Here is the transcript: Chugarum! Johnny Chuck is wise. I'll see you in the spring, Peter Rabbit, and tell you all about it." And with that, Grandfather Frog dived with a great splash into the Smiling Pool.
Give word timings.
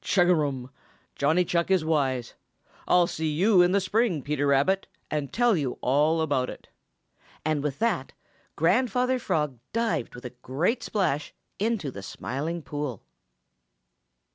Chugarum! 0.00 0.70
Johnny 1.14 1.44
Chuck 1.44 1.70
is 1.70 1.84
wise. 1.84 2.32
I'll 2.88 3.06
see 3.06 3.28
you 3.30 3.60
in 3.60 3.72
the 3.72 3.82
spring, 3.82 4.22
Peter 4.22 4.46
Rabbit, 4.46 4.86
and 5.10 5.30
tell 5.30 5.58
you 5.58 5.76
all 5.82 6.22
about 6.22 6.48
it." 6.48 6.68
And 7.44 7.62
with 7.62 7.80
that, 7.80 8.14
Grandfather 8.56 9.18
Frog 9.18 9.58
dived 9.74 10.14
with 10.14 10.24
a 10.24 10.30
great 10.40 10.82
splash 10.82 11.34
into 11.58 11.90
the 11.90 12.02
Smiling 12.02 12.62
Pool. 12.62 13.02